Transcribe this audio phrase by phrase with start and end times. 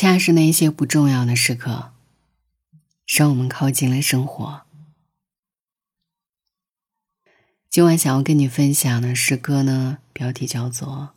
[0.00, 1.92] 恰是那些不重要的时刻，
[3.06, 4.62] 让我们靠近了生活。
[7.68, 10.88] 今晚想要跟你分享的诗歌呢，标题叫做《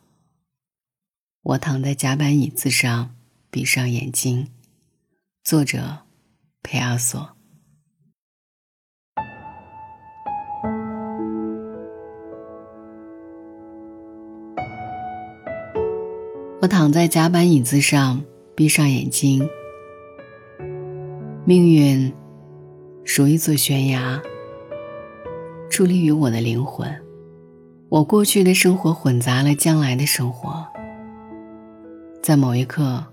[1.40, 3.16] 我躺在甲板椅子上，
[3.50, 4.44] 闭上眼睛》，
[5.42, 6.00] 作者
[6.62, 7.34] 佩阿索。
[16.60, 18.22] 我躺在甲板椅子上，
[18.54, 19.48] 闭上眼睛。
[21.44, 22.12] 命运
[23.04, 24.22] 如一座悬崖，
[25.70, 26.88] 矗立于我的灵魂。
[27.88, 30.66] 我过去的生活混杂了将来的生活。
[32.22, 33.04] 在某一刻，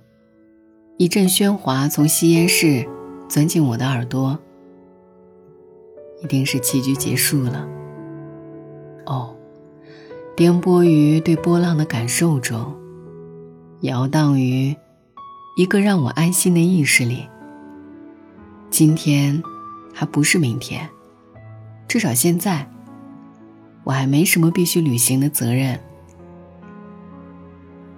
[0.97, 2.87] 一阵喧哗从吸烟室
[3.27, 4.39] 钻进我的耳朵。
[6.23, 7.67] 一定是棋局结束了。
[9.07, 9.35] 哦，
[10.35, 12.73] 颠簸于对波浪的感受中。
[13.81, 14.75] 摇荡于
[15.55, 17.27] 一个让我安心的意识里。
[18.69, 19.41] 今天
[19.93, 20.89] 还不是明天，
[21.87, 22.65] 至少现在，
[23.83, 25.79] 我还没什么必须履行的责任。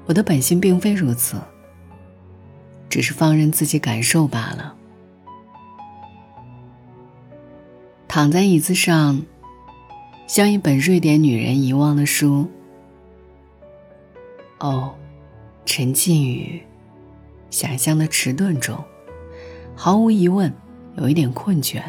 [0.06, 1.38] 我的本心并非如此，
[2.90, 4.76] 只是放任自己感受罢了。
[8.08, 9.22] 躺在椅子上，
[10.28, 12.50] 像一本瑞典女人遗忘的书。
[14.60, 14.94] 哦。
[15.66, 16.62] 陈静宇
[17.54, 18.84] 想象的迟钝中，
[19.76, 20.52] 毫无疑问，
[20.98, 21.84] 有一点困倦。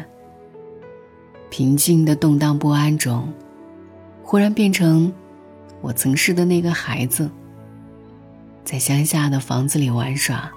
[1.49, 3.33] 平静的动荡不安中，
[4.21, 5.11] 忽然变成
[5.81, 7.31] 我曾是的那个孩子，
[8.63, 10.51] 在乡下的房子里玩耍，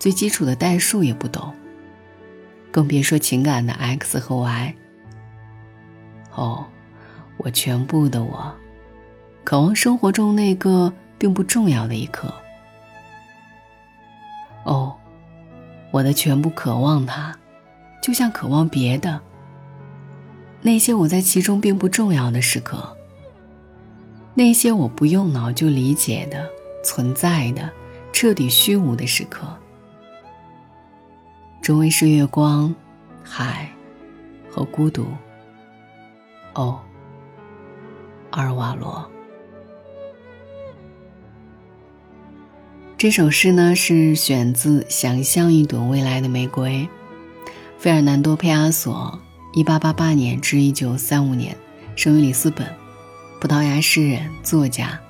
[0.00, 1.54] 最基础的代数也不懂，
[2.72, 4.74] 更别说情感的 x 和 y。
[6.34, 6.66] 哦，
[7.36, 8.52] 我全部的我，
[9.44, 12.34] 渴望生活中那个并不重要的一刻。
[15.92, 17.32] 我的全部渴望它，
[18.02, 19.20] 就像渴望别的。
[20.62, 22.96] 那些我在其中并不重要的时刻，
[24.34, 26.48] 那些我不用脑就理解的
[26.82, 27.70] 存在的
[28.10, 29.46] 彻底虚无的时刻，
[31.60, 32.74] 周围是月光、
[33.22, 33.70] 海
[34.50, 35.06] 和孤独。
[36.54, 36.80] 哦，
[38.30, 39.11] 阿尔瓦罗。
[43.02, 46.88] 这首诗呢是选自《想象一朵未来的玫瑰》，
[47.76, 49.18] 费尔南多·佩阿索，
[49.54, 51.56] 一八八八年至一九三五年，
[51.96, 52.64] 生于里斯本，
[53.40, 55.00] 葡萄牙诗人、作家。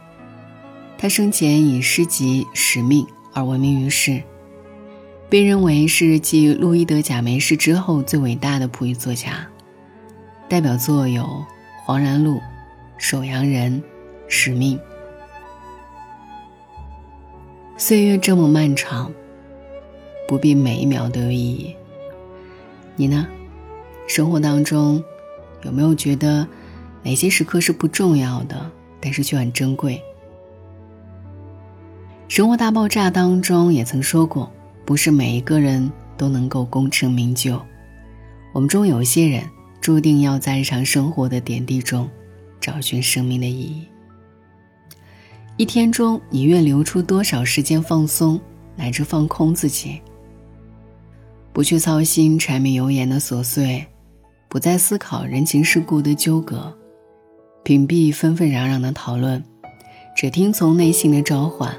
[0.97, 3.05] 他生前以诗集《使命》
[3.35, 4.23] 而闻名于世，
[5.29, 9.47] 被认为是继路易·德·贾梅士之后最伟大的普语作家。
[10.49, 11.25] 代表作有
[11.85, 12.37] 《黄然录》
[12.97, 13.71] 《守阳人》
[14.29, 14.79] 《使命》。
[17.84, 19.12] 岁月这么漫长，
[20.28, 21.75] 不必每一秒都有意义。
[22.94, 23.26] 你呢？
[24.06, 25.03] 生活当中
[25.65, 26.47] 有没有觉得
[27.03, 28.70] 哪些时刻是不重要的，
[29.00, 30.00] 但是却很珍贵？
[32.32, 34.49] 《生活大爆炸》当中也曾说过，
[34.84, 37.60] 不是每一个人都能够功成名就。
[38.53, 39.43] 我们中有一些人，
[39.81, 42.09] 注定要在日常生活的点滴中，
[42.60, 43.88] 找寻生命的意义。
[45.59, 48.41] 一天中，你愿留出多少时间放松，
[48.75, 50.01] 乃至放空自己？
[51.53, 53.87] 不去操心柴米油盐的琐碎，
[54.49, 56.75] 不再思考人情世故的纠葛，
[57.62, 59.45] 屏蔽纷纷攘攘的讨论，
[60.17, 61.77] 只听从内心的召唤，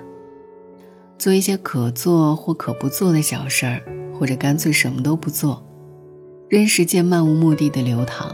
[1.17, 3.81] 做一些可做或可不做的小事儿，
[4.13, 5.65] 或者干脆什么都不做，
[6.47, 8.33] 任时间漫无目的的流淌。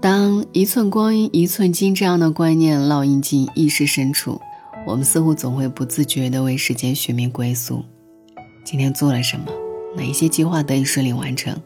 [0.00, 4.40] 当一寸光阴一寸金这样的观念烙印进意识深处，
[4.86, 7.82] 我们似乎总会不自觉地为时间寻觅归宿。
[8.64, 9.46] 今天做了什么？
[9.96, 11.56] 哪一些计划得以顺利完成？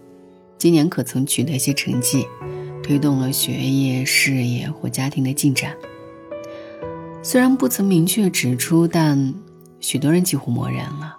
[0.56, 2.26] 今年可曾取得一些成绩，
[2.82, 5.74] 推动了学业、事业或家庭的进展？
[7.22, 9.34] 虽然不曾明确指出，但
[9.80, 11.16] 许多人几乎默认了，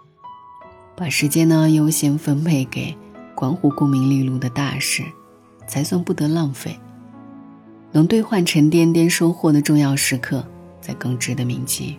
[0.95, 2.95] 把时间呢优先分配给
[3.35, 5.03] 关乎功名利禄的大事，
[5.67, 6.77] 才算不得浪费。
[7.91, 10.45] 能兑换沉甸甸收获的重要时刻，
[10.79, 11.97] 才更值得铭记。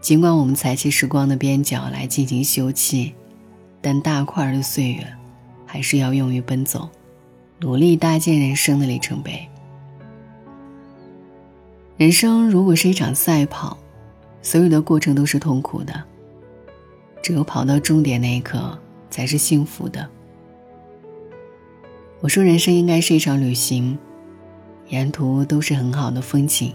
[0.00, 3.12] 尽管我们踩起时光的边角来进行休憩，
[3.80, 5.06] 但大块的岁月，
[5.64, 6.88] 还是要用于奔走，
[7.60, 9.48] 努力搭建人生的里程碑。
[11.96, 13.78] 人生如果是一场赛跑，
[14.42, 16.02] 所有的过程都是痛苦的，
[17.22, 20.08] 只有跑到终点那一刻，才是幸福的。
[22.20, 23.96] 我说，人生应该是一场旅行。
[24.88, 26.72] 沿途都是很好的风景。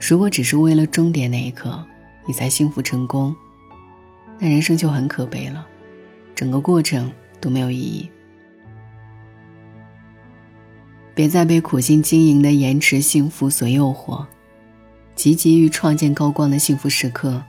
[0.00, 1.82] 如果只是为了终点那一刻，
[2.26, 3.34] 你才幸福成功，
[4.38, 5.66] 那人生就很可悲了，
[6.34, 7.10] 整个过程
[7.40, 8.10] 都没有意义。
[11.14, 14.26] 别再被苦心经营的延迟幸福所诱惑，
[15.14, 17.40] 积极于创建高光的幸福时刻。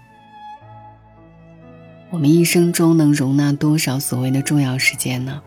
[2.11, 5.41] 我们一生中能容纳多少所谓的重要时间呢？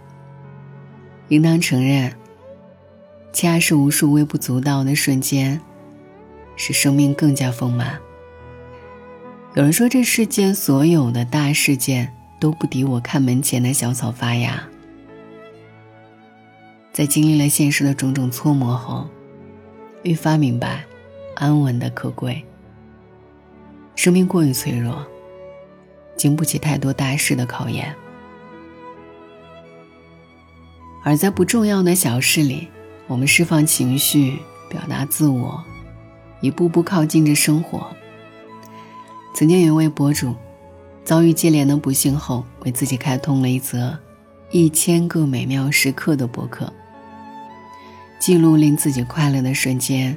[1.28, 2.12] 应当承认，
[3.32, 5.60] 恰是无数微不足道的瞬间，
[6.56, 7.98] 使生命更加丰满。
[9.54, 14.68] 有人说，这世间所有的大事件都不敌我看门前的小草发芽。
[16.92, 19.08] 在经历了现实的种种搓磨后，
[20.02, 20.84] 愈发明白
[21.36, 22.44] 安稳的可贵。
[23.94, 25.06] 生命过于脆弱，
[26.16, 27.94] 经不起太多大事的考验。
[31.04, 32.68] 而在不重要的小事里，
[33.08, 34.38] 我们释放情绪，
[34.68, 35.64] 表达自我，
[36.42, 37.86] 一步步靠近着生活。
[39.34, 40.34] 曾经有一位博主，
[41.04, 43.98] 遭遇接连的不幸后，为自己开通了一则
[44.52, 46.70] “一千个美妙时刻”的博客。
[48.18, 50.14] 记录令自己快乐的瞬间，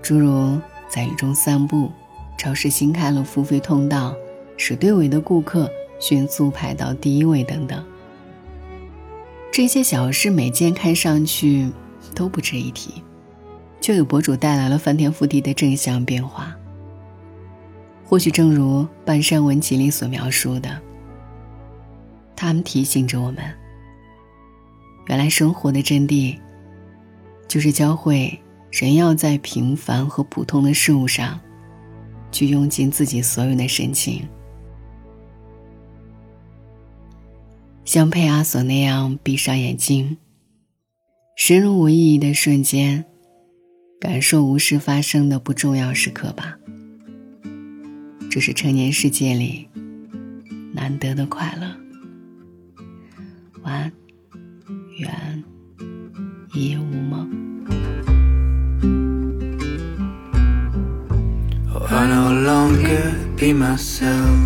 [0.00, 0.56] 诸如
[0.88, 1.90] 在雨中散步、
[2.38, 4.14] 超市新开了付费通道，
[4.56, 5.68] 使队尾的顾客
[5.98, 7.84] 迅速排到第一位等等。
[9.50, 11.72] 这些小事每件看上去
[12.14, 13.02] 都不值一提，
[13.80, 16.54] 却给博主带来了翻天覆地的正向变化。
[18.04, 20.80] 或许正如半山文集里所描述的，
[22.34, 23.42] 他们提醒着我们：
[25.08, 26.38] 原来生活的真谛。
[27.46, 28.38] 就是教会
[28.70, 31.40] 人要在平凡和普通的事物上，
[32.30, 34.28] 去用尽自己所有的深情，
[37.86, 40.18] 像佩阿索那样闭上眼睛，
[41.40, 43.04] 深入无意义的瞬间，
[44.00, 46.58] 感受无事发生的不重要时刻吧。
[48.28, 49.68] 这是成年世界里
[50.74, 51.76] 难得的快乐。
[53.62, 53.92] 晚安，
[54.98, 55.44] 愿
[56.54, 57.30] 一夜无梦。
[61.88, 64.36] I no longer be myself.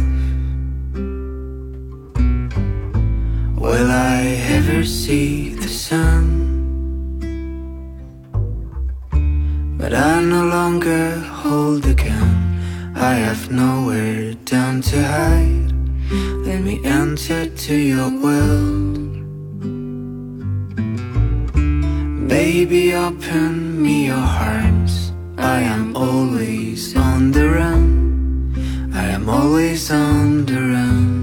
[3.56, 6.31] Will I ever see the sun?
[16.84, 18.99] Enter to your world.
[22.29, 25.12] Baby, open me your arms.
[25.38, 28.90] I am always on the run.
[28.94, 31.22] I am always on the run.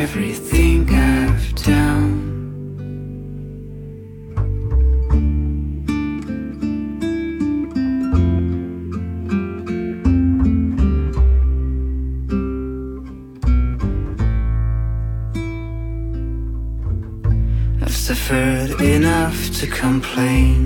[0.00, 2.16] Everything I've done.
[17.82, 20.62] I've suffered enough to complain.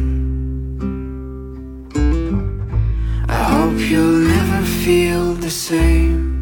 [3.28, 6.33] I hope you'll never feel the same.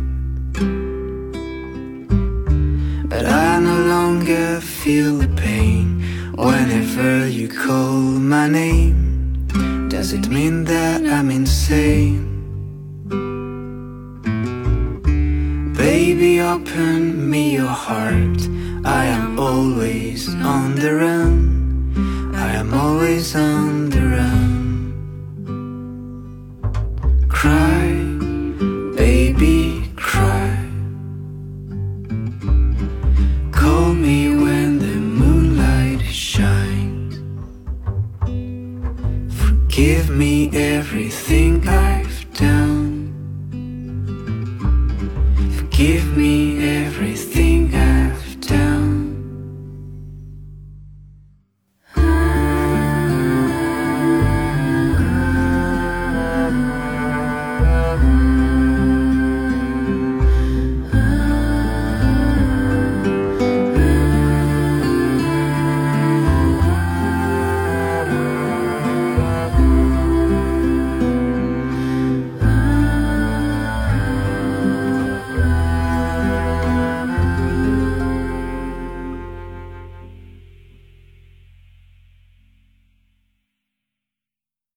[4.82, 6.02] Feel the pain
[6.34, 8.00] whenever you call
[8.34, 9.46] my name.
[9.88, 12.26] Does it mean that I'm insane?
[15.76, 18.40] Baby, open me your heart.
[18.84, 22.32] I am always on the run.
[22.34, 24.51] I am always on the run.